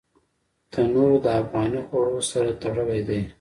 [0.71, 3.21] تنور د افغاني خوړو سره تړلی دی